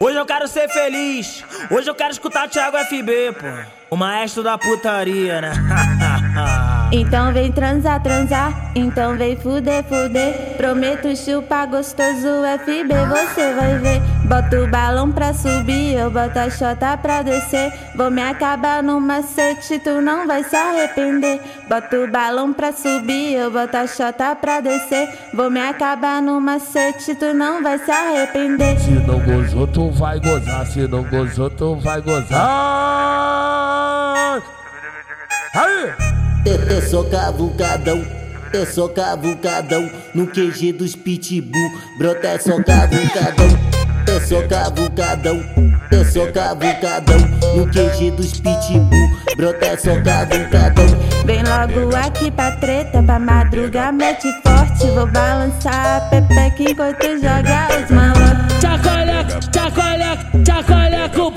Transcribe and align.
Hoje 0.00 0.16
eu 0.16 0.26
quero 0.26 0.46
ser 0.46 0.68
feliz. 0.68 1.44
Hoje 1.70 1.90
eu 1.90 1.94
quero 1.94 2.12
escutar 2.12 2.48
Thiago 2.48 2.76
FB, 2.78 3.32
pô. 3.32 3.46
O 3.90 3.96
maestro 3.96 4.42
da 4.42 4.56
putaria, 4.56 5.40
né? 5.40 5.52
Então 6.90 7.34
vem 7.34 7.52
transar, 7.52 8.02
transar, 8.02 8.72
então 8.74 9.14
vem 9.14 9.36
fuder, 9.36 9.84
fuder. 9.84 10.56
Prometo 10.56 11.14
chupar 11.14 11.68
gostoso 11.68 12.28
FB, 12.64 12.88
você 12.88 13.54
vai 13.54 13.78
ver. 13.78 14.00
Bota 14.26 14.60
o 14.60 14.66
balão 14.68 15.12
pra 15.12 15.34
subir, 15.34 15.94
eu 15.94 16.10
boto 16.10 16.38
a 16.38 16.48
chota 16.48 16.96
pra 16.96 17.20
descer. 17.20 17.72
Vou 17.94 18.10
me 18.10 18.22
acabar 18.22 18.82
no 18.82 18.98
macete, 19.00 19.78
tu 19.78 20.00
não 20.00 20.26
vai 20.26 20.42
se 20.44 20.56
arrepender. 20.56 21.42
Bota 21.68 21.96
o 21.98 22.10
balão 22.10 22.54
pra 22.54 22.72
subir, 22.72 23.34
eu 23.34 23.50
boto 23.50 23.76
a 23.76 23.86
chota 23.86 24.34
pra 24.34 24.60
descer. 24.60 25.08
Vou 25.34 25.50
me 25.50 25.60
acabar 25.60 26.22
no 26.22 26.40
macete, 26.40 27.14
tu 27.14 27.34
não 27.34 27.62
vai 27.62 27.78
se 27.78 27.90
arrepender. 27.90 28.78
Se 28.80 28.90
não 28.90 29.20
gozou, 29.20 29.66
tu 29.66 29.90
vai 29.90 30.18
gozar. 30.18 30.66
Se 30.66 30.88
não 30.88 31.04
gozou, 31.04 31.50
tu 31.50 31.76
vai 31.76 32.00
gozar. 32.00 32.40
Aí! 35.54 36.17
É 36.46 36.80
só 36.80 37.02
cavucadão, 37.04 38.04
é 38.52 38.64
só 38.64 38.88
cavucadão 38.88 39.90
No 40.14 40.26
QG 40.26 40.72
dos 40.72 40.94
pitbull, 40.94 41.70
brota 41.98 42.28
é 42.28 42.38
só 42.38 42.62
cavucadão. 42.62 43.78
É 44.06 44.20
só 44.20 44.46
cavucadão, 44.48 45.44
é 45.92 46.04
só 46.04 46.32
cavucadão 46.32 47.18
No 47.54 47.66
QG 47.66 48.10
dos 48.12 48.40
pitbull, 48.40 49.08
brota 49.36 49.66
é 49.66 49.76
só 49.76 50.00
cavucadão. 50.02 50.86
Vem 51.26 51.42
logo 51.42 51.94
aqui 51.94 52.30
pra 52.30 52.52
treta, 52.52 53.02
pra 53.02 53.18
madrugar 53.18 53.92
mete 53.92 54.28
forte 54.42 54.86
Vou 54.94 55.06
balançar 55.08 55.96
a 55.96 56.00
pepeca 56.08 56.62
enquanto 56.62 57.04
joga 57.20 57.68
os 57.84 57.90
malandros. 57.90 58.60
Chacoalha, 58.62 59.26
chacoalha, 59.54 60.18
chacoalha 60.46 61.08
com 61.10 61.30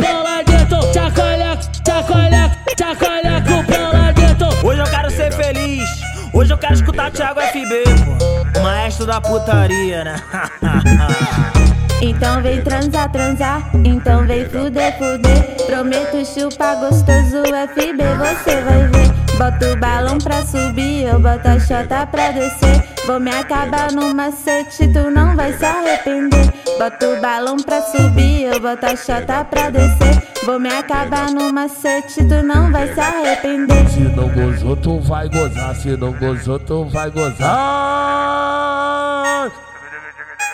feliz. 5.42 5.90
Hoje 6.34 6.54
eu 6.54 6.58
quero 6.58 6.74
escutar 6.74 7.12
Thiago 7.12 7.42
FB, 7.42 7.84
pô. 8.06 8.60
O 8.60 8.64
maestro 8.64 9.06
da 9.06 9.20
putaria, 9.20 10.04
né? 10.04 10.16
Então 12.04 12.42
vem 12.42 12.60
transar, 12.64 13.12
transar, 13.12 13.70
então 13.76 14.26
vem 14.26 14.44
fuder, 14.50 14.98
fuder. 14.98 15.68
Prometo 15.68 16.26
chupar 16.26 16.80
gostoso 16.80 17.44
FB, 17.46 18.04
você 18.18 18.62
vai 18.62 18.88
ver. 18.88 19.21
Bota 19.42 19.72
o 19.72 19.76
balão 19.76 20.20
pra 20.20 20.46
subir, 20.46 21.06
eu 21.08 21.20
boto 21.20 21.48
a 21.48 21.60
chota 21.60 22.06
pra 22.06 22.30
descer. 22.30 22.84
Vou 23.08 23.20
me 23.20 23.32
acabar 23.32 23.92
no 23.92 24.14
macete, 24.14 24.88
tu 24.94 25.10
não 25.10 25.36
vai 25.36 25.52
se 25.58 25.66
arrepender. 25.66 26.54
Bota 26.78 27.10
o 27.10 27.20
balão 27.20 27.58
pra 27.58 27.82
subir, 27.82 28.44
eu 28.44 28.60
boto 28.60 28.86
a 28.86 28.96
chota 28.96 29.44
pra 29.44 29.72
descer. 29.72 30.22
Vou 30.46 30.60
me 30.60 30.70
acabar 30.70 31.32
no 31.32 31.52
macete, 31.52 32.24
tu 32.24 32.44
não 32.44 32.72
vai 32.72 32.94
se 32.94 33.00
arrepender. 33.00 33.90
Se 33.90 34.02
não 34.02 34.30
gozou, 34.30 34.76
tu 34.76 35.00
vai 35.00 35.28
gozar. 35.28 35.76
Se 35.76 35.98
não 35.98 36.14
gozou, 36.14 36.60
tu 36.60 36.86
vai 36.86 37.10
gozar. 37.10 37.58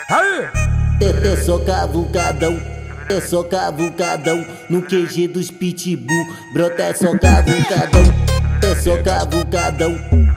Aí! 0.10 0.48
É 1.02 1.36
só 1.36 1.60
cavucadão, 1.60 2.58
é 3.10 3.20
só 3.20 3.44
cavucadão 3.44 4.46
No 4.70 4.82
QG 4.82 5.28
dos 5.28 5.52
pitbull, 5.52 6.26
brota 6.54 6.84
é 6.84 6.94
só 6.94 7.12
cavucadão 7.18 8.27
É 8.62 8.76
só 8.76 8.98
cavucadão, 9.04 9.96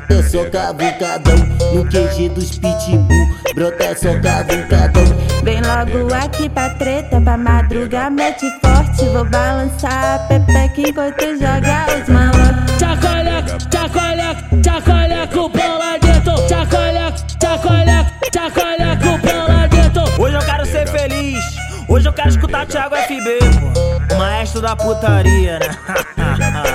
é 0.09 0.23
só 0.23 0.45
cavucadão 0.51 1.37
No 1.75 1.85
QG 1.85 2.29
dos 2.31 2.59
pitbull, 2.59 3.27
brota 3.55 3.85
é 3.85 3.95
só 3.95 4.19
cavucadão 4.21 5.05
Vem 5.43 5.61
logo 5.63 6.15
aqui 6.15 6.51
pra 6.51 6.69
treta, 6.71 7.19
pra 7.19 7.37
madrugar 7.37 8.11
mete 8.11 8.47
forte. 8.61 9.07
Vou 9.07 9.25
balançar 9.25 10.17
a 10.17 10.19
pepeca 10.29 10.81
enquanto 10.83 11.23
joga 11.39 11.87
os 12.03 12.09
malandros. 12.11 12.79
Chacoalha, 12.79 13.45
chacoalha, 13.73 14.37
chacoalha 14.63 15.27
com 15.29 15.41
o 15.41 15.51
pão 15.51 15.79
lá 15.79 15.97
dentro. 15.97 16.49
Chacoalha, 16.49 17.15
chacoalha, 17.43 18.07
chacoalha 18.35 18.99
com 18.99 19.15
o 19.15 19.21
pão 19.21 19.49
lá 19.49 19.67
dentro. 19.67 20.23
Hoje 20.23 20.35
eu 20.35 20.43
quero 20.43 20.67
ser 20.67 20.87
feliz. 20.89 21.43
Hoje 21.89 22.07
eu 22.07 22.13
quero 22.13 22.29
escutar 22.29 22.67
Thiago 22.67 22.97
FB, 22.97 23.39
pô. 23.61 24.15
O 24.15 24.19
maestro 24.19 24.61
da 24.61 24.77
putaria, 24.77 25.59
né? 25.59 26.61